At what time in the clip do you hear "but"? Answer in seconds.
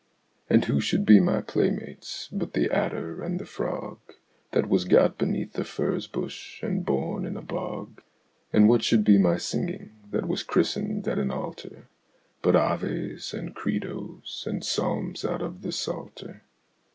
2.31-2.53, 12.41-12.55